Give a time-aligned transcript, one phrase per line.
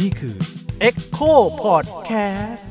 [0.00, 0.36] นี่คือ
[0.88, 2.66] Echo Podcast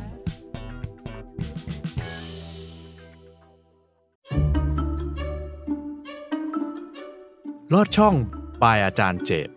[7.74, 8.16] ลอดช่อง
[8.62, 9.50] บายอาจารย์เจต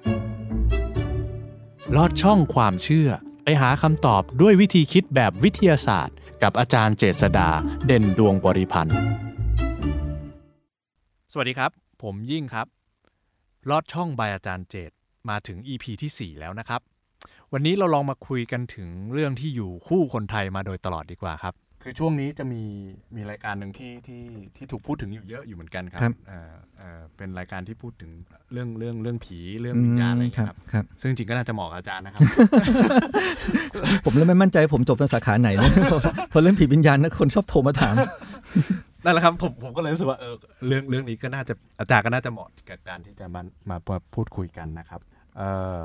[1.97, 3.09] ลอดช่องความเชื่อ
[3.45, 7.49] ไปหาคำตอบด้วยวิธีคิดแบบวิทยาศาสตร์ กับอาจารย์เจษดา
[7.87, 8.97] เด่นดวงบริพันธ์
[11.33, 11.71] สวัสดีครับ
[12.03, 12.74] ผมยิ่งครับ
[13.71, 14.91] ลอดช่องบายอาจารย์เจต
[15.31, 16.81] มาถึง EP ที่ 4 แล้วนะครับ
[17.53, 22.63] วันนี้เราลองมาคุยกันถึงเรื่องที่อยู่คู่คนไทยมาโดยตลอดดีกว่าครับ คือช่วงนี้จะมี
[23.17, 24.23] มีรายการหนึ่งที่ที่
[24.57, 28.11] ที่ถูกพูดถึงอยู่เยอะอยู่เหมือนกันครับครับเอ่อเอ่อเป็นรายการที่พูดถึง
[28.53, 32.23] เรื่องเรื่องเรื่องผีเรื่องวิญญาณอะไรอย่างครัเงี้บยครับ ครับ ซึ่งจริงๆก็น่าจะเหมาะกับอาจารย์นะครับ
[34.05, 35.71] ผมเริ่มไม่มั่นใจผมจบในสาขาไหนนะ
[36.29, 37.95] เพราะเรื่องผีวิญญาณนะคนชอบโทรมาถาม
[39.05, 40.35] นั่นแหละครับผมผมก็เลยรู้สึกว่าเออ
[40.67, 45.01] เรื่องเรื่องนี้ก็น่าจะอาจารย์ก็น่าจะเหมาะกับการที่จะมามามาพูดคุยกันนะครับ
[45.37, 45.79] เอ่อ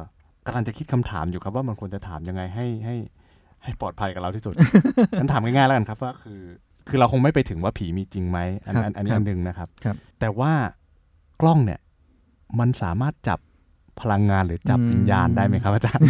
[0.45, 2.95] กำลังจะคิดคำถามอยู่ครับว่ามันควรจะถามยังไงให้ให้
[3.64, 4.53] ให้ปลอดภัยกับเราที่สุด
[5.20, 6.42] งั้นถามง่ายๆแล้วกันครับว่าคือ
[6.89, 10.52] คือเราคงไม่ไปถึงว่าผีมีจริงไหมอันครับอันอันนี้ครับอันหนึ่งนะครับครับแต่ว่า
[11.42, 11.80] กล้องเนี่ย
[12.59, 13.39] มันสามารถจับ
[14.02, 16.03] พลังงานหรือจับวิญญาณได้ไหมครับอาจารย์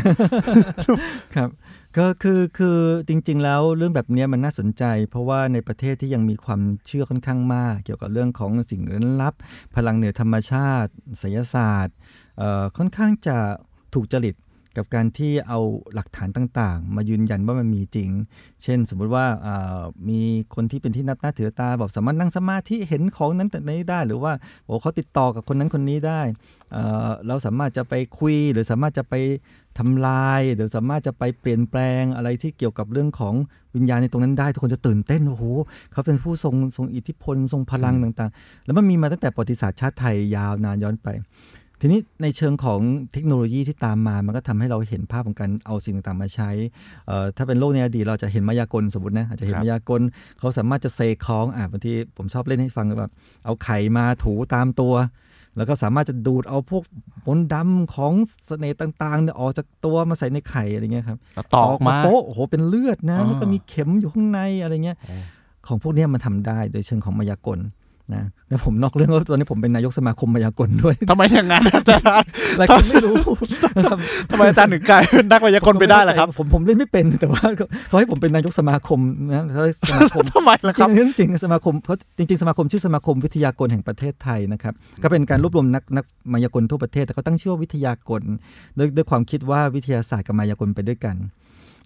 [1.35, 1.49] ครับ
[1.97, 9.33] ก็คือคือจริง ๆ แล้วเรื่องแบบเนี้ยมันน่าสนใจ เพราะว่าในประเทศที่ยังมีความเชื่อค่อนข้างมาก เกี่ยวกับเรื่องของสิ่งลึกลับ
[9.75, 11.95] พลังเหนือธรรมชาติไสยศาสตร์
[12.37, 13.37] เอ่อค่อนข้างจะ
[13.93, 14.35] ถูกจริต
[14.79, 15.59] กับการที่เอา
[15.93, 18.09] หลักฐานต่างๆ มายืนยันว่ามันมีจริง
[18.63, 19.25] เช่น สมมุติว่า
[20.09, 20.21] มี
[20.55, 24.33] คนที่เป็นที่นับหน้าถือตาบอกสามารถนั่งสมาธิเห็นของนั้นแต่นี้ได้หรือว่า
[24.65, 26.21] โอ้เขาติดต่อกับคนนั้นคนนี้ได้
[26.71, 29.15] เอ่อเราสามารถจะไปคุยหรือสามารถจะไป
[29.79, 33.33] ทำลายหรือสามารถจะไปเปลี่ยนแปลงอะไรที่เกี่ยวกับเรื่องของ
[33.75, 35.45] วิญญาณในตรงนั้นได้ ทุกคนจะตื่นเต้นโอ้โห
[35.91, 41.07] เขาเป็นผู้ทรงทรงอิทธิพลทรงพลังต่างๆ แล้วมันมีมาตั้งแต่ประวัติศาสตร์ชาติไทยยาวนานย้อนไป
[41.81, 42.81] ทีนี้ในเชิงของ
[43.13, 46.49] เทคโนโลยีที่ตามมา มันก็ทำให้เราเห็นภาพของการเอาสิ่งต่างๆมาใช้
[47.07, 50.01] เอ่อถ้าเป็นโลกในอดีตเราจะเห็นมายากลสมมตินะ อาจจะเห็นครับมายากล
[50.39, 53.11] เขาสามารถจะเซของอะบางทีผมชอบเล่นให้ฟังแบบ
[53.45, 54.93] เอาไข่มาถูตามตัว
[55.57, 56.83] แล้วก็สามารถจะดูดเอาพวก
[57.27, 58.13] มนต์ดำของ
[58.47, 65.15] เสน่ห์ต่างๆเนี่ยออกจากตัวมาใส่ในไข่อะไรเงี้ยครับแล้วตอกมาโป๊ะโอ้โหเป็นเลือดนะอ่าแล้วก็มีเข็มอยู่ข้างในอะไรเงี้ยโอ้
[65.67, 67.59] ของพวกเนี้ยมันทำได้โดยเชิงของมายากล
[68.13, 72.05] นะแล้วผมนอกเรื่องว่าตอนนี้ผมเป็นนายกสมาคมมายากลด้วยทำไมอย่างนั้นอาจารย์
[72.53, 73.15] อะไรก็ไม่รู้
[73.77, 73.97] นะครับ
[74.31, 78.99] ทำไมอาจารย์ถึงกลายเป็นนักวิทยากรไปได้ล่ะครับ ผมผมเล่นไม่เป็นแต่ว่าเขาเขาให้ผมเป็นนายกสมาคม
[79.31, 88.21] นะเขาให้สมาคมทำไมล่ะครับจริงๆจริงๆสมาคมเพราะจริง ๆ สมาคมชื่อสมาคมวิทยากรแห่งประเทศไทยนะครับก็เป็นการรวบรวมนักนักมายากลทั่วประเทศ แต่เขาตั้งชื่อว่าวิทยากร
[88.77, 91.15] ด้วยด้วยความคิดว่าวิทยาศาสตร์กับมายากลไปด้วยกัน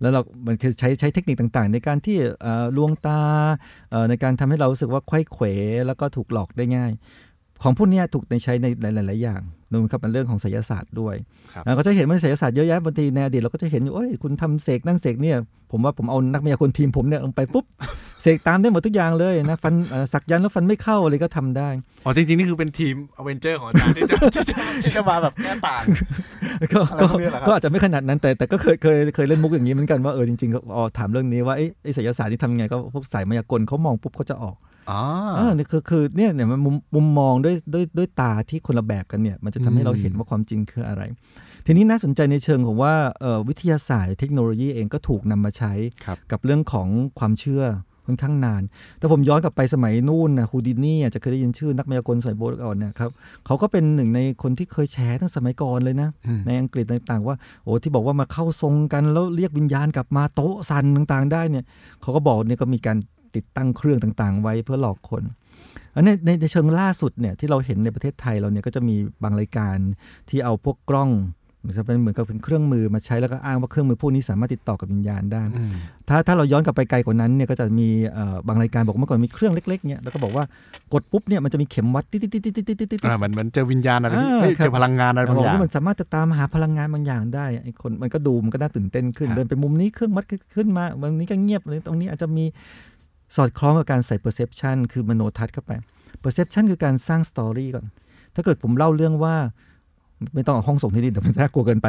[0.01, 2.17] แล้วเรา มันคือใช้ใช้เทคนิคต่างๆ ในการที่
[2.77, 3.21] ลวงตา
[4.09, 5.45] ในการทำให้เรารู้สึกว่าไขว้เขว
[5.87, 6.91] แล้วก็ถูกหลอกได้ง่าย
[7.63, 9.41] ของพวกเนี้ยถูกในใช้ในหลาย ๆ อย่าง
[9.71, 11.15] รวมกับเป็นเรื่องของไสยศาสตร์ด้วย
[11.53, 15.37] ครับเราก็จะเห็นว่าไสยศาสตร์เยอะแยะบางทีในอดีตเราก็จะเห็นอยู่เอ้ยคุณทำเสกนั่นเสกเนี่ย
[15.71, 17.65] ผมว่าผมเอานักมายากลทีมผมเนี่ยลงไปปุ๊บ
[18.21, 21.69] เสกตามได้หมดทุกอย่างเลยนะฟันเอ่อสักยันต์แล้วฟันไม่เข้าอะไรก็ทำได้
[22.05, 25.83] อ๋อจริง ๆ นี่คือเป็นทีมอเวนเจอร์ของอาจารย์ที่จะที่จะที่จะมาแบบแก้ต่าง
[26.73, 34.55] ก็อะไรก็พวกนี้เหรอครับก็อาจจะไม่ขนาดนั้นแต่แต่ก็เคยเคยเคยเล่นมุกอย่างนี้เหมือนกันว่าเออจริงๆก็อ๋อถามเรื่องนี้ว่าไอ้ไอ้ไสยศาสตร์นี่ทำยังไงก็พวกสายมายากลเขามองปุ๊บเขาจะออก
[34.91, 35.01] อ๋อ
[35.35, 41.01] เออนี่คือคือเนี่ยเนี่ยมันมุมมุมมองด้วยด้วยด้วยตาที่คนละแบบกันเนี่ย มันจะทำให้เราเห็นว่าความจริงคืออะไร
[41.65, 45.73] ทีนี้น่าสนใจในเชิงของว่าเอ่อวิทยาศาสตร์เทคโนโลยีเองก็ถูกนำมาใช้
[46.05, 46.87] ครับกับเรื่องของ
[47.19, 47.65] ความเชื่อ
[48.07, 48.63] ค่อนข้างนาน
[48.99, 53.09] แต่ผมย้อนกลับไปสมัยนู่นนะฮูดินี่อาจจะเคยได้ยินชื่อนักมายากลสมัยโบราณก่อนเนะครับ
[53.45, 61.65] เขาก็เป็นหนึ่งในคนที่เคยแชร์ตั้งสมัยก่อนเลยนะอืมในอังกฤษต่างๆ ว่าโอ้ที่บอกว่ามาเข้าทรงกันแล้วเรียกวิญญาณกลับมาโต๊ะสันต่างๆ ได้เนี่ย
[62.01, 62.97] เขาก็บอกเนี่ยก็มีการ
[63.35, 65.23] ติดตั้งเครื่องต่างๆ ไว้เพื่อหลอกคน
[65.95, 69.77] อันนในในเชิงล่าสุดเนี่ยที่เราเห็นในประเทศไทยเราเนี่ยก็จะมีบางรายการ
[70.29, 71.11] ที่เอาพวกกล้อง
[71.65, 75.43] นะเป็นเหมือนกับเป็นเครื่องมือมาใช้แล้วก็อ้างว่าเครื่องมือพวกนี้สามารถติดต่อกับวิญญาณได้
[76.09, 77.87] ถ้าถ้าเราย้อนกลับไปไกลกว่านั้นเนี่ยก็จะมี
[78.47, 80.43] บางรายการบอกเมื่อก่อนมีเครื่องเล็กๆเนี่ยแล้วก็บอกว่า
[80.93, 84.13] กดปุ๊บเนี่ยมันจะมีเข็มวัดติ๊ดติ๊ดติ๊ดติ๊ดติ๊ดติ๊ดติ๊ดอ่ามันมันเจอวิญญาณอะไร
[84.57, 90.25] เจอพลังงานอะไรบางอย่างว่มันสามารถจะตามหาพลังงานบางอย่างได้ไอ้คนมันก็ดูมันก็น่าตื่นเต้นขึ้น เดินไปมุมนี้เครื่องวัด
[90.55, 92.45] ขึ้นมาบางนี้ก็เงียบเลยตรงนี้อาจจะมี
[93.35, 95.71] สอดคล้องกับการใส่ perception คือมโนทัศน์เข้าไป
[96.23, 97.85] perception คือการสร้างสตอรี่ก่อน
[98.35, 99.35] ถ้าเกิดผมเล่าเรื่องว่า
[100.35, 101.87] ไม่ต้องเอาห้องส่งที่นี่เดี๋ยวมันน่ากลัวเกินไป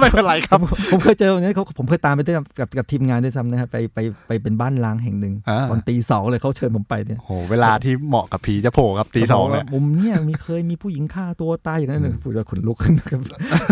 [0.00, 0.58] ไม่เป็นไรครับ
[0.90, 3.98] ผมเคยเจอวันนี้เขาผมเคยตามไปด้วยกับกับกับทีมงานด้วยซ้ำนะครับไปไป
[4.28, 13.20] ไปเป็นบ้านล้างแห่งหนึ่งอ่าตอนตีสองเลยเขาเชิญผมไปเนี่ยโหเวลาที่เหมาะกับผีจะโผล่ครับตีสองเนี่ยขาบกว่ามุมเนี่ยมีเคยมีผู้หญิงฆ่าตัวตายอย่างนั้นเลยผู้จะขนลุกขึ้นนะครับ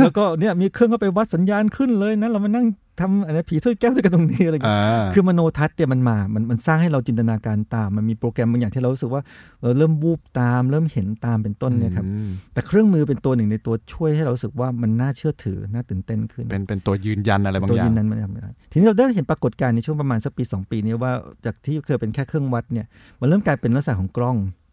[0.03, 2.67] แล้วก็เนี่ยมีเครื่องเข้าไปวัดสัญญาณขึ้นเลยนะเรามานั่ง
[3.01, 9.23] ทำอะไรผีถ้วยแก้วด้วยกันตรงนี้อะไรเงี้ยอ่าคือมโนทัศน์เนี่ยมันมา มันมันสร้างให้เราจินตนาการตาม มันมีโปรแกรมบางอย่างที่เรารู้สึกว่า
[9.63, 21.13] เราเริ่มวูบตาม เริ่มเห็นตามเป็นต้นเนี่ยครับอืมแต่เครื่องมือเป็นตัวหนึ่งในตัวช่วยให้เรารู้สึกว่ามันน่าเชื่อถือ น่าตื่นเต้นขึ้น เป็นเป็นตัวยืนยันอะไรบางตัวอย่ายืงนนั้นมันทำไม่ได้ทีนี้เราได้เห็นปรากฏการณ์ในช่วงประมาณสักปี 2 ปีนี้ว่า
[21.45, 22.87] จากที่เคยเป็นแค่เครื่องวัดเนี่ย
[23.21, 24.66] มันเริ่มกลายเป็นลักษณะของกล้องอืม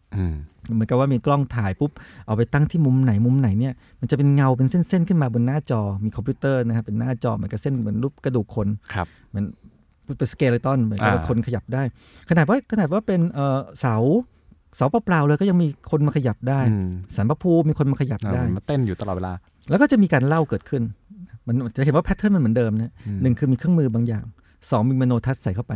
[0.74, 1.90] เหมือนกับว่ามีกล้องถ่ายปุ๊บ
[2.26, 9.44] เอาไปตั้งที่มุมไหนมุมไหนเนี่ยมันจะเป็นเงาเป็นเส้นๆขึ้นมาบนหน้าจอมีคอมพิวเตอร์นะครับเป็นหน้าจอเหมือนกับเส้นเหมือนรูปกระดูกคนครับมัน
[10.18, 11.82] เป็น skeleton เหมือนกับว่าอ่าคนขยับได้
[12.30, 13.96] ขนาดว่าขนาดว่าเป็นเอ่อเสา
[14.76, 19.32] เสาเปล่าๆเลยก็ยังมีคนมาขยับได้อืมศาลพระภูมิมีคนมาขยับอ่าได้มันมาเต้นอยู่ตลอดเวลา
[19.70, 20.82] แล้วก็จะมีการเล่าเกิดขึ้น
[21.46, 24.24] มันจะเห็นว่า pattern มันเหมือนเดิมนะอืมหนึ่งคือมีเครื่องมือบางอย่าง
[24.70, 25.74] สองมีมโนทัศน์ใส่เข้าไป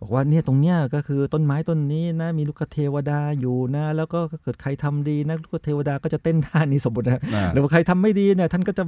[0.00, 8.82] บอกว่าเนี่ยตรงเนี้ยก็คือต้นไม้ต้นนี้นะมีลูกเทวดาอยู่นะ แล้วก็ถ้าเกิดใครทำดีนะลูกเทวดาก็จะเต้นท่านี้สมมตินะอ่าหรือว่าใครทำไม่ดีเนี่ยท่านก็จะ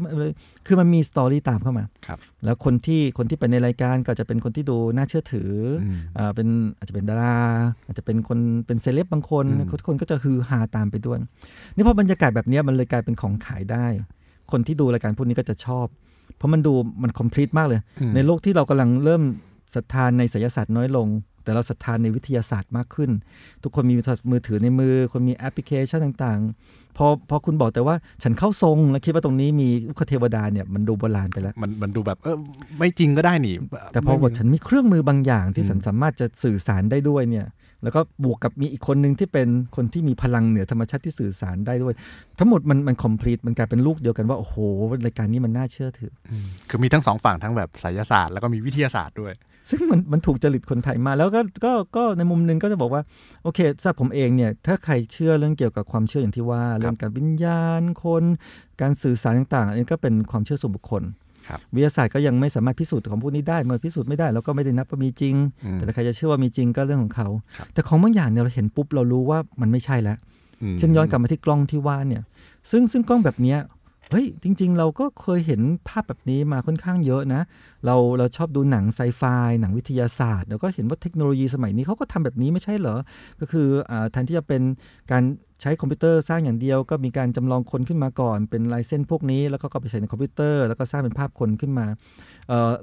[0.67, 5.51] คือมันมี story ตามเข้ามาครับแล้วคนที่คนที่ไปในรายการก็จะเป็นคนที่ดูน่าเชื่อถือ
[5.83, 6.49] อมอ่าเป็น
[6.79, 7.39] อาจจะเป็นดารา
[7.87, 11.19] อาจจะเป็นคนเป็นเซเลบบางคนอืมคนคนก็จะฮือฮาตามไปด้วย
[11.75, 13.87] นี่พอบรรยากาศแบบเนี้ยมันเลยกลายเป็นของขายได้
[14.53, 15.87] คนที่ดูรายการพวกนี้ก็จะชอบ
[16.37, 16.73] เพราะมันดู
[17.03, 19.23] มัน complete มากเลยอืมในโลกที่เรากำลังเริ่ม
[19.75, 21.09] ศรัทธาในไสยศาสตร์น้อยลง
[21.45, 23.11] แต่เราศรัทธาในวิทยาศาสตร์มากขึ้น
[23.63, 23.95] ทุกคนมี
[24.31, 32.37] มือถือในมือ คนมีแอปพลิเคชันต่างๆ พอพอคุณบอกแต่ว่าฉันเข้าทรงแล้วคิดว่าตรงนี้มีลูกเทวดาเนี่ยมันดูโบราณไปแล้ว มันมันดูแบบเออ
[32.79, 33.57] ไม่จริงก็ได้นี่
[33.93, 37.47] แต่พอไม่บอกฉันมีเครื่องมือบางอย่างที่อืมฉันสามารถจะสื่อสารได้ด้วยเนี่ย
[37.83, 41.95] แล้วก็บวกกับมีอีกคนหนึ่งที่เป็นคนที่มีพลังเหนือธรรมชาติที่สื่อสารได้ด้วย
[42.39, 44.57] ทั้งหมดมันมันคอมพลีทมันกลายเป็นลูกเดียวกันว่า โอ้โห
[45.07, 49.33] รายการนี้มันน่าเชื่อถืออืมคือมีทั้งสองฝั่งทั้งแบบไสยศาสตร์แล้วก็มีวิทยาศาสตร์ด้วย
[49.71, 53.03] ซึ่งมันมันถูกจริตคนไทยมากแล้วก็ก็ก็ในมุมหนึงก็จะบอกว่า
[53.43, 58.25] โอเคสำหรับผมเองเนี่ย ถ้าใครเชื่อเรื่องเกี่ยวกับความเชื่ออย่างที่ว่า เรื่องการวิญญาณคน
[58.81, 61.03] การสื่อสารต่างๆ อันนี้ก็เป็นความเชื่อส่วนบุคคล
[61.49, 65.35] ครับวิทยาศาสตร์ก็ยังไม่สามารถพิสูจน์ของพวกนี้ได้ เมื่อพิสูจน์ไม่ได้เราก็ไม่ได้นับว่ามีจริง
[65.65, 70.17] อืมแต่ถ้าใครจะเชื่อว่ามีจริงก็เรื่องของเขาครับแต่ของบางอย่างเนี่ยเราเห็นปุ๊บเรารู้ว่ามันไม่ใช่แล้ว
[70.75, 72.23] มเช่นย้อนกลับมาที่กล้องที่ว่าเนี่ย
[72.71, 73.59] ซึ่งซึ่งกล้องแบบเนี้ย
[74.13, 77.43] เฮ้ยจริง ๆ เราก็เคยเห็นภาพแบบนี้มาค่อนข้างเยอะนะ
[77.87, 79.23] เราเราชอบดูหนังไซไฟ
[79.61, 82.99] หนังวิทยาศาสตร์เราก็เห็นว่าเทคโนโลยีสมัยนี้เขาก็ทำแบบนี้ไม่ใช่เหรอ
[83.41, 84.63] ก็คืออแทนที่จะเป็น
[85.11, 85.23] การ
[85.61, 91.87] ใช้คอมพิวเตอร์สร้างอย่างเดียว ก็มีการจำลองคนขึ้นมาก่อน เป็นลายเส้นพวกนี้ แล้วก็ก็ไปใช้ในคอมพิวเตอร์ แล้วก็สร้างเป็นภาพคนขึ้นมา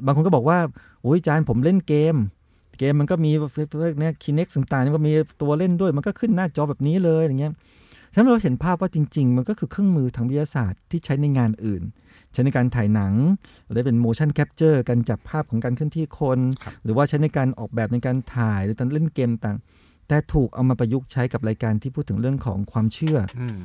[0.05, 0.59] บางคนก็บอกว่า
[1.01, 2.15] โอ้ยอาจารย์ผมเล่นเกม
[2.79, 3.47] เกมมันก็มีพว
[3.93, 7.53] กเนี้ยคีเน็กต่างๆนี่ก็มีตัวเล่นด้วยมันก็ขึ้นหน้าจอแบบนี้เลยอย่างเงี้ย
[8.11, 11.83] ฉะนั้นเราเห็นภาพว่าจริง ๆ มันก็คือเครื่องมือทางวิทยาศาสตร์ที่ใช้ในงานอื่น
[12.33, 13.13] ใช้ในการถ่ายหนัง
[13.69, 19.57] หรือเป็น motion capture การจับภาพของการเคลื่อนที่คนครับหรือว่าใช้ในการออกแบบในการถ่ายหรือการเล่นเกมต่าง
[20.07, 23.59] แต่ถูกเอามาประยุกต์ใช้กับรายการที่พูดถึงเรื่องของความเชื่ออืม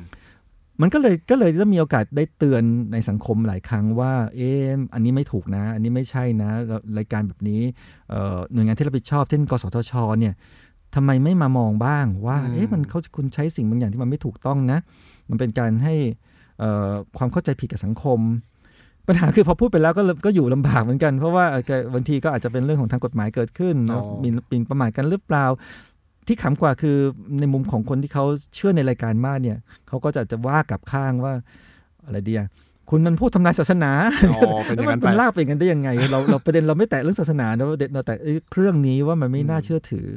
[0.81, 2.63] มันก็เลยก็เลยจะมีโอกาสได้เตือน
[2.93, 7.61] ในสังคมหลายครั้งว่า เอ๊ะอันนี้ไม่ถูกนะ อันนี้ไม่ใช่นะแล้วรายการแบบนี้
[8.09, 10.33] เอ่อหน่วยงานที่รับผิดชอบเช่นกสทชเนี่ย
[10.95, 14.79] ทำไมไม่มามองบ้างว่าอืมเอ๊ะมันเขาคุณใช้สิ่งบางอย่างที่มันไม่ถูกต้องนะ
[15.29, 15.95] มันเป็นการให้
[16.59, 18.19] เอ่อความเข้าใจผิดกับสังคม
[19.07, 25.45] ปัญหาคือพอพูดไปแล้วก็ก็อยู่ลำบากเหมือนกัน เพราะว่าเอ่อบางทีก็อาจจะเป็นเรื่องของทางกฎหมายเกิดขึ้นอ๋อหมีหมินประมาทกันหรือเปล่า
[26.27, 26.97] ที่ขำกว่าคือ
[27.39, 28.25] ในมุมของคนที่เขา
[28.55, 29.57] เชื่อในรายการมากเนี่ย
[29.87, 31.33] เขาก็จะจะว่ากลับข้างว่า
[32.05, 32.43] อะไรเดีย
[32.89, 33.91] คุณมันพูดทำลายศาสนา
[34.31, 40.07] อ๋อเป็นอแล้วย่างมันนั้นเป็นไปลากไปอย่างนั้นได้ยังไง เราเราประเด็นเราไม่แตะเรื่องศาสนานะเราเด็ดเราแต่เอ้ยเครื่องนี้ว่ามันไม่น่าเชื่อถือ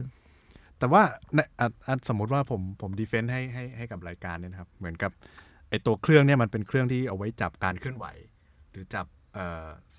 [0.78, 1.02] แต่ว่า
[1.34, 5.12] ในอะอะสมมติว่าผมผมดีเฟนต์ให้ให้ให้กับรายการเนี่ยนะครับ เหมือนกับ
[5.68, 8.06] ไอตัวเครื่องเนี่ยมันเป็นเครื่องที่เอาไว้จับการเคลื่อนไหว
[8.70, 9.06] หรือจับ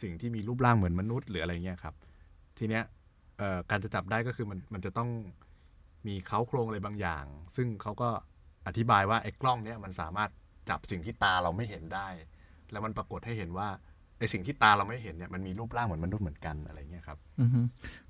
[0.02, 1.96] สิ่งที่มีรูปร่างเหมือนมนุษย์หรืออะไรเงี้ยครับ
[2.58, 2.84] ทีเนี้ย
[3.70, 5.10] การจะจับได้ก็คือมันมันจะต้อง
[6.08, 8.10] มีเค้าโครงอะไรบางอย่าง ซึ่งเขาก็
[8.68, 10.30] อธิบายว่าไอ้กล้องเนี่ยมันสามารถ
[10.70, 12.08] จับสิ่งที่ตาเราไม่เห็นได้
[12.72, 13.70] แล้วมันปรากฏให้เห็นว่า
[14.20, 17.18] ไอสิ่งที่ตาเราไม่เห็นเนี่ยมันมีรูปร่างเหมือนมนุษย์เหมือนกันอะไรเงี้ยครับ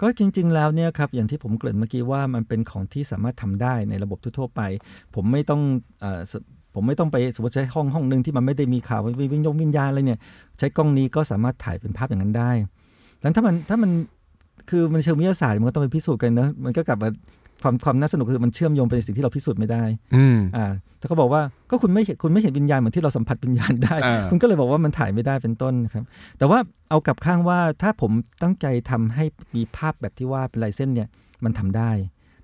[0.02, 4.62] ก็จริง ๆ แล้วเนี่ยครับอย่างที่ผมเกริ่นเมื่อกี้ว่ามันเป็นของที่สามารถทำได้ในระบบทั่วไป
[5.16, 5.62] ผมไม่ต้อง
[6.76, 10.20] ผมไม่ต้องไปสมมติใช้ห้องห้องหนึ่งที่มันไม่ได้มีข่าววิวิญญาณวิญญาณอะไรเนี่ย
[10.58, 12.52] ใช้กล้องนี้ก็สามารถถ่ายเป็นภาพอย่างนั้นได้
[13.22, 13.92] แล้วถ้ามันถ้ามัน
[14.70, 17.10] คือมันเชิงวิทยาศาสตร์มันก็ต้องไปพิสูจน์กันเนอะมันก็กลับมา
[17.64, 19.84] ความความน่าสนุกคือมันเชื่อมโยงไปในสิ่งที่เราพิสูจน์ไม่ได้
[20.16, 20.68] อืมอ่า
[21.00, 26.04] ถ้าเขาบอกว่าก็คุณไม่เห็นคุณไม่เห็นวิญญาณเหมือนที่เราสัมผัสวิญญาณได้อ่าคุณก็เลยบอกว่ามันถ่ายไม่ได้เป็นต้นครับ
[26.38, 28.12] แต่ว่าเอากลับข้างว่าถ้าผม
[28.42, 29.26] ตั้งใจทำให้
[29.56, 31.08] มีภาพแบบที่ว่าเป็นลายเส้นเนี่ย
[31.44, 31.92] มันทำได้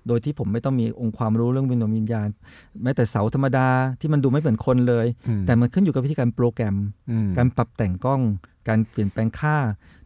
[0.08, 2.28] โดยที่ผมไม่ต้องมีองค์ความรู้เรื่องวิญญาณวิญญาณ
[2.82, 3.68] แม้แต่เสาธรรมดา
[4.00, 6.76] ที่มันดูไม่เหมือนคนเลยอืมแต่มันขึ้นอยู่กับวิธีการโปรแกรม
[7.10, 8.20] อืมการปรับแต่งกล้อง
[8.68, 9.56] การเปลี่ยนแปลงค่า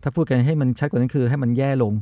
[0.02, 1.93] ถ้าพูดกันให้มันชัดกว่านั้นคือให้มันแย่ลง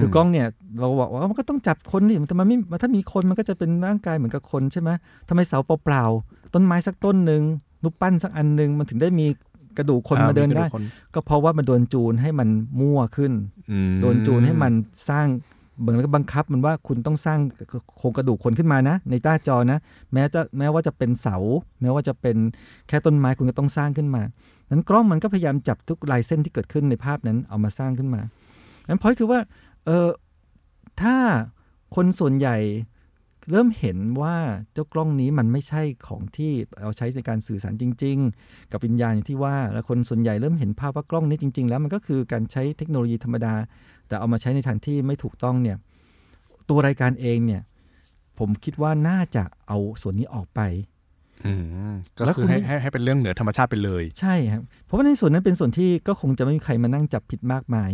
[0.00, 0.46] คือกล้องเนี่ย
[0.80, 4.90] เราบอกว่ามันก็ต้องจับคนนี่แต่มันไม่ถ้ามีคนมันก็จะเป็นร่างกายเหมือนกับคนใช่ไหม
[5.28, 7.42] ทำไมเสาเปล่าๆต้นไม้สักต้นหนึ่ง
[7.82, 9.26] รูปปั้นสักอันหนึ่งมันถึงได้มี
[9.78, 10.84] กระดูกคนอ่มาเดินกระได้คน
[11.14, 12.48] ก็เพราะว่ามันโดนจูนให้มัน
[12.80, 13.32] มั่วขึ้น
[13.70, 14.72] อืมโดนจูนให้มัน
[15.08, 15.26] สร้าง
[15.80, 17.38] เหมือนกับบังคับมันว่าคุณต้องสร้าง
[17.98, 19.78] โครงกระดูกคนขึ้นมานะ ในหน้าจอนะ
[20.12, 21.36] แม้จะแม้ว่าจะเป็นเสา
[21.80, 22.36] แม้ว่าจะเป็น
[22.88, 24.22] แค่ต้นไม้คุณก็ต้องสร้างขึ้นมา
[24.70, 28.22] นั้นกล้องมันก็พยายามจับทุกลายเส้นที่เกิดขึ้นในภาพนั้นเอามาสร้างขึ้นมา
[28.88, 29.40] นั้นพอยคือว่า
[29.86, 30.08] เออ
[31.00, 31.16] ถ้า
[31.94, 32.56] คนส่วนใหญ่
[33.50, 34.36] เริ่มเห็นว่า
[34.72, 43.54] เจ้ากล้องนี้มันไม่ใช่ของที่เอาใช้ในการสื่อสารจริง ๆ กับวิญญาณอย่างที่ว่า แล้วคนส่วนใหญ่เริ่มเห็นภาพว่ากล้องนี้จริง ๆ แล้วมันก็คือการใช้เทคโนโลยีธรรมดา
[44.08, 45.76] แต่เอามาใช้ในทางที่ไม่ถูกต้องเนี่ย
[46.68, 47.62] ตัวรายการเองเนี่ย
[48.38, 50.60] ผมคิดว่าน่าจะเอาส่วนนี้ออกไป
[52.16, 57.90] ก็แล้วคือคุณให้ให้ให้เป็นเรื่องเหนือธรรมชาติไปเลย ใช่ครับ เพราะว่าในส่วนนั้นเป็นส่วนที่ก็คงจะไม่มีใครมานั่งจับผิดมากมาย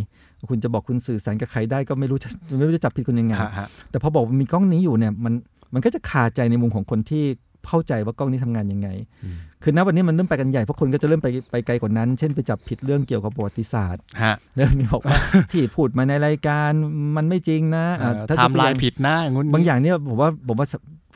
[0.50, 5.34] คุณจะบอกคุณสื่อสารกับใครได้ก็ไม่รู้จะไม่รู้จะจับผิดคุณยังไงฮะฮะแต่พอบอกว่ามีกล้องนี้อยู่เนี่ยมัน
[5.74, 7.24] มันก็จะคาใจในมุมของคนที่
[7.66, 8.88] เข้าใจว่ากล้องนี้ทำงานยังไง
[9.24, 15.18] อืมคือณวันนี้มันเริ่มไปกันใหญ่เพราะคนก็จะเริ่มไปไปไกลกว่านั้น เช่นไปจับผิดเรื่องเกี่ยวกับประวัติศาสตร์ฮะเริ่มมีบอกว่า
[15.52, 16.70] ที่พูดมาในรายการ
[17.16, 20.66] มันไม่จริงนะอะเอ่อถ้าไทม์ไลตัวอย่งน์ผิดนะอย่างงู้นบางอย่างเนี่ยผมว่าผมว่า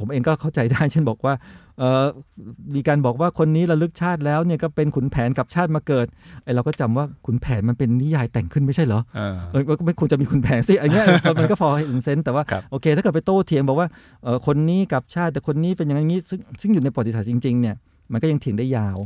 [0.01, 1.35] ผมเองก็เข้าใจได้เช่นบอกว่า
[1.79, 2.07] เออ
[2.75, 6.07] มีการบอกว่าคนนี้ระลึกชาติแล้วเนี่ยก็เป็นขุนแผนกับชาติมาเกิด
[6.45, 11.05] ไอเราก็จำว่าขุนแผนมันเป็นนิยายแต่งขึ้นไม่ใช่เหรอเออเออมันก็ไม่ควรจะมีขุนแผนสิอันเนี้ย
[11.41, 13.89] มันก็พอให้อินเซนต์แต่ว่าครับโอเค ถ้าเกิดไปโต้เถียงบอกว่า
[14.23, 17.77] เออคนนี้กับชาติแต่คนนี้เป็นอย่างนี้ซึ่งซึ่งอยู่ในประวัติศาสตร์จริงๆเนี่ย
[18.13, 18.97] มันก็ยังเถียงได้ยาว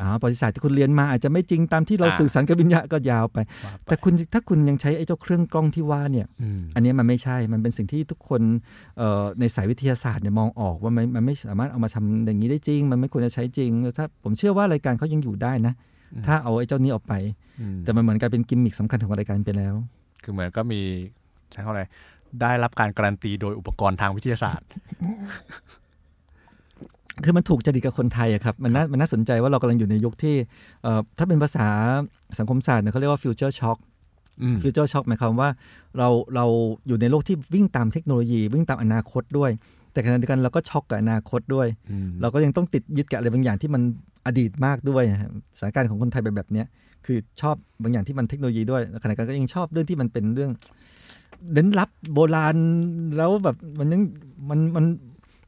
[0.00, 8.40] รับอ่าประวัติศาสตร์ที่คุณเรียนมาอาจจะไม่จริงตามที่เราอ่าสื่อสารกับวิญญาณก็ยาวไปว่าไป แต่คุณถ้าคุณยังใช้ไอ้เจ้าเครื่องกล้องที่ว่าเนี่ยอืมอันเนี้ยมันไม่ใช่ มันเป็นสิ่งที่ทุกคน
[8.98, 15.74] เอ่อในสายวิทยาศาสตร์เนี่ยมองออกว่ามันมันไม่สามารถเอามาทำอย่างนี้ได้จริง มันไม่ควรจะใช้จริง ถ้าผมเชื่อว่ารายการเขายังอยู่ได้นะ
[16.26, 17.14] ถ้าเอาไอ้เจ้านี้ออกไป
[17.60, 19.74] อืมแต่มันเหมือนกลายเป็นกิมมิคสำคัญของรายการไปแล้ว
[20.22, 20.80] คือเหมือนก็มี
[21.52, 21.82] ใช้คำอะไร
[22.40, 24.68] ได้รับการการันตีโดยอุปกรณ์ทางวิทยาศาสตร์
[27.24, 30.34] คือมันถูกจริตกับคนไทยอะครับมันน่ามันน่าสนใจว่าเรากำลังอยู่ในยุคที่
[30.82, 31.66] เอ่อถ้าเป็นภาษา
[32.38, 33.78] สังคมศาสตร์เนี่ยเขาเรียกว่า future shock
[34.42, 35.48] อืม future shock หมายความว่า
[35.98, 36.46] เราเรา
[36.86, 39.50] อยู่ในโลกที่วิ่งตามเทคโนโลยี วิ่งตามอนาคตด้วย
[39.92, 43.82] แต่ขณะเดียวกันเราก็ช็อกกับอนาคตด้วยอืมเราก็ยังต้องติดยึดกับอะไรบางอย่างที่มัน
[44.26, 46.66] อดีตมากด้วยนะครับสถานการณ์ของคนไทยเป็นแบบเนี้ย
[47.06, 50.50] คือชอบบางอย่างที่มันเทคโนโลยีด้วยแล้วขณะเดียวกันก็ยังชอบเรื่องที่มันเป็นเรื่อง
[51.52, 52.56] เน้นลับโบราณ
[53.16, 54.02] แล้วแบบมันยัง
[54.50, 54.84] มันมัน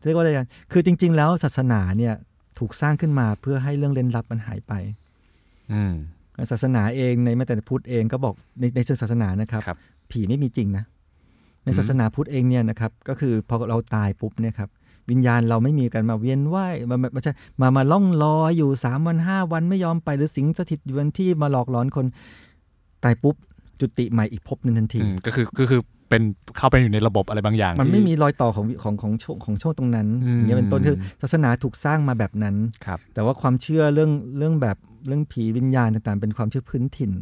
[0.04, 2.14] เรียกว่าอะไรกันคือจริง ๆ แล้วศาสนาเนี่ย
[2.58, 4.72] ถูกสร้างขึ้นมาเพื่อให้เรื่องเล่นลับมันหายไป
[5.72, 5.94] อืม
[6.50, 9.78] ศาสนาเองในแม้แต่พุทธเองก็บอกในในเชิงศาสนานะครับครับ
[10.10, 10.84] ผีไม่มีจริงนะ
[11.64, 14.70] ในอืมศาสนาพุทธเองเนี่ยนะครับ ก็คือพอเราตายปุ๊บเนี่ยครับ
[15.10, 22.06] วิญญาณเราไม่มีการมาเวียนว่ายมามาไม่ใช่มามาล่องลอยอยู่3วัน5วันไม่ยอมไปหรือสิงสถิตอยู่บนที่มาหลอกหลอนคน
[23.04, 23.36] ตายปุ๊บ
[23.80, 26.22] จุติใหม่อีกภพหนึ่งทันทีอืมก็คือก็คือ เป็น
[26.56, 32.56] เข้าไปอยู่ในระบบอะไรบางอย่าง มันที่ไม่มีรอยต่อของของของช่วงของช่วงตรงนั้นอืมอย่างเงี้ยเป็นต้นคือศาสนาถูกสร้างมาแบบนั้น
[32.86, 37.12] ครับแต่ว่าความเชื่อเรื่องเรื่องแบบเรื่องผีวิญญาณต่างๆ เป็นความเชื่อพื้นถิ่น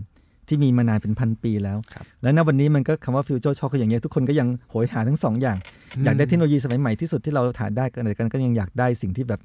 [0.48, 5.56] ที่มีมานานเป็นพันปีแล้วครับและณวันนี้มันก็คำว่า future shock คืออย่างเงี้ยทุกคนก็ยังโหยหาทั้งสองอย่าง
[6.04, 9.40] อยากได้เทคโนโลยีสมัยใหม่ที่สุดที่เราหาได้กันแต่กันก็ยังอยากได้สิ่งที่แบบ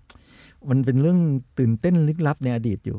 [0.69, 1.19] มันเป็นเรื่อง
[1.59, 2.97] ตื่นเต้นลึกลับในอดีตอยู่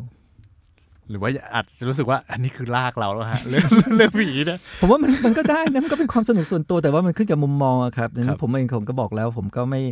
[1.11, 9.83] หรือว่าอาจจะรู้สึกว่าอันนี้คือลากเราแล้วฮะเรื่องเรื่องผีนะผมว่ามันมันก็ได้นะมันก็เป็นความสนุกส่วนตัวแต่ว่ามันขึ้นกับมุมมองอะครับครับดังครันั้นผมเองผมก็บอกแล้ว ผมก็ไม่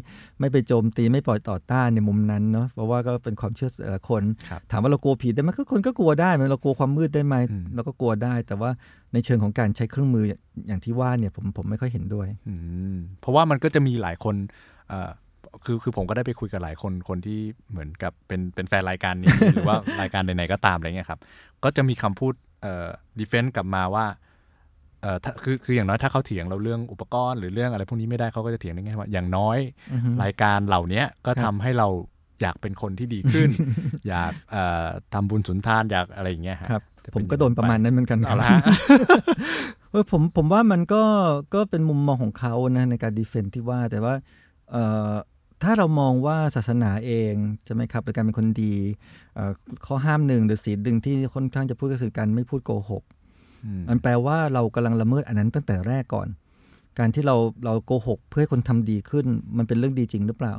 [0.40, 8.70] ไม่ไปโจมตีไม่ปล่อยต่อต้านในมุมนั้นเนาะเพราะว่าก็เป็นความเชื่อแต่ละคนครับถามว่าเรากลัวผีได้ไหมก็คนก็กลัวได้มันเรากลัวความมืดได้ไหมอืมเราก็กลัวได้ แต่ว่า
[9.12, 10.24] ในเชิงของการใช้เครื่องมือ
[10.68, 12.54] อย่างที่ว่าเนี่ยผมผมไม่ค่อยเห็นด้วยอื
[12.94, 14.34] มเพราะว่ามันก็จะมีหลายคน
[14.88, 15.10] เอ่อ
[15.64, 21.20] คือคือผมก็ได้ไปคุยกับหลายคนคนที่เหมือนกับเป็นเป็นแฟนรายการนี้ หรือว่ารายการไหนๆก็ตามอะไรเงี้ยครับ
[21.64, 22.86] ก็จะมีคำพูดเอ่อ
[23.18, 24.06] ดีเฟนต์กลับมาว่า
[25.02, 29.58] เอ่อถ้าคือคืออย่างน้อยถ้าเขาเถียงเราเรื่องอุปกรณ์ หรือเรื่องอะไรพวกนี้ไม่ได้เขาก็จะเถียงได้ไงว่าอย่างน้อย
[29.92, 31.88] อือฮึรายการเหล่านี้ก็ครับทำให้เรา
[32.42, 33.50] อยากเป็นคนที่ดีขึ้น
[34.08, 38.60] อยากเอ่อทำบุญสุนทานอยากอะไรอย่างเงี้ยฮะครับจะผมเป็ก็โดนประมาณนั้นเหมือนกันคเอารับละฮะ
[39.90, 41.02] เออผมผมว่ามันก็
[41.54, 44.14] ก็เป็นมุมมองของเขานะในการดีเฟนต์ที่ว่าแต่ว่า
[44.72, 45.12] เอ่อ
[45.62, 47.34] ถ้าเรามองว่าศาสนาเอง
[47.64, 48.74] ใช่ไหมครับหรือการเป็นคนดี
[49.34, 49.52] เอ่อ
[49.86, 53.02] ข้อห้ามหนึ่งหรือศีลหนึ่งที่ค่อนข้างจะพูดก็คือการไม่พูดโกหก
[53.64, 56.28] อืมมันแปลว่าเรากำลังละเมิดอันนั้นตั้งแต่แรกก่อน
[57.00, 59.26] การที่เราเราโกหกเพื่อให้คนทำดีขึ้น
[59.58, 60.54] มันเป็นเรื่องดีจริงหรือเปล่า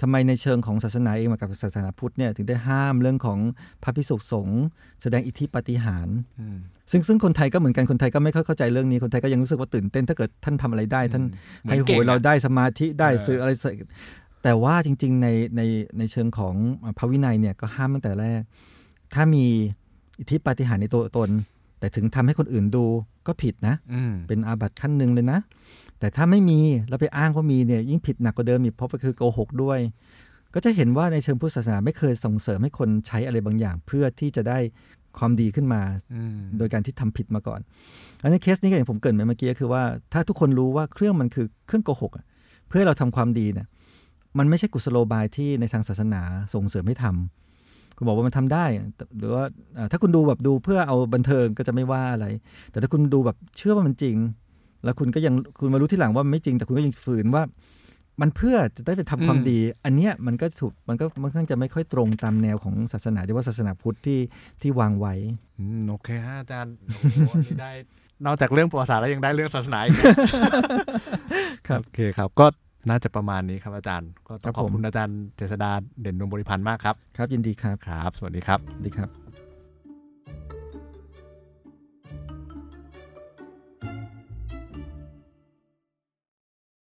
[0.00, 3.38] ทำไมในเชิงของศาสนาเองมากับศาสนาพุทธเนี่ยถึงได้ห้ามเรื่องของ
[3.82, 4.62] พระพิสุสงฆ์
[5.02, 6.58] แสดงอิทธิปาฏิหาริย์อืม
[6.90, 11.24] ซึ่งซึ่งคนไทยก็เหมือนกันคนไทยก็ไม่ค่อยเข้าใจเรื่องนี้คนไทยก็ยังรู้สึกว่าตื่นเต้นถ้าเกิดท่านทำอะไรได้ ท่าน
[11.62, 13.72] เหมือนให้โหเก่งยอะเราได้สมาธิได้เออซื้ออะไรใส่
[14.44, 15.62] แต่ว่าจริง ๆ ในใน
[15.98, 16.54] ในเชิงของ
[16.98, 18.40] พระวินัยเนี่ยก็ห้ามตั้งแต่แรก
[19.14, 19.44] ถ้ามี
[20.20, 21.30] อิทธิปาฏิหาริย์ในตัวตน
[21.78, 22.84] แต่ถึงทำให้คนอื่นดู
[23.26, 25.38] ก็ผิดนะอืมเป็นอาบัติขั้นหนึ่งเลยนะ
[25.98, 29.78] แต่ถ้าไม่มีแล้วไปอ้างว่ามีเนี่ยยิ่งผิดหนักกว่าเดิมอีกเพราะก็คือโกหกด้วย
[30.54, 34.58] ก็จะเห็นว่าในเชิงพุทธศาสนาไม่เคยส่งเสริมให้คนใช้อะไรบางอย่าง เพื่อที่จะได้
[35.18, 35.82] ความดีขึ้นมา
[36.14, 37.60] อืมโดยการที่ทำผิดมาก่อน
[38.22, 39.82] อันนี้เคสนี้ก็อย่างผมเกรินไปเมื่อกี้ก็คือว่า
[40.12, 42.24] ถ้าทุกคนรู้ว่าเครื่องมันคือเครื่องโกหกอะ
[42.68, 43.66] เพื่อให้เราทำความดีเนี่ย
[44.38, 46.22] มันไม่ใช่กุศโลบายที่ในทางศาสนา
[46.54, 48.64] ส่งเสริมให้ทำคุณบอกว่ามันทำได้
[48.96, 49.44] แต่หรือว่า
[49.78, 52.26] อ่าถ้าคุณดูแบบดูเพื่อเอาบันเทิงก็จะไม่ว่าอะไร
[52.70, 54.16] แต่ถ้าคุณดูแบบเชื่อว่ามันจริง
[54.84, 57.42] แล้วคุณก็ยังคุณมารู้ที่หลังว่ามันไม่จริง แต่คุณก็ยังฝืนว่า
[58.20, 64.20] มันเพื่อจะได้ไปทำความดี อันเนี้ยมันก็ถูกมันก็มันค่อนข้างจะไม่ค่อยตรงตามแนวของศาสนาที่ว่าศาสนาพุทธที่
[64.62, 65.14] ที่วางไว้
[65.58, 67.72] อืมโอเคฮะอาจารย์โอ้โหอันนี้ได้
[68.26, 70.04] นอกจากเรื่องประวัติศาสตร์แล้วยังได้เรื่องศาสนาอีกนะ
[71.68, 72.46] ครับโอเคครับ ก็
[72.88, 79.23] น่าจะประมาณนี้ครับอาจารย์ ก็ต้องขอบคุณอาจารย์เจษดาเด่นดวงบริพันธ์มากครับ ครับยินดีครับ ครับ สวัสดีครับดีครับ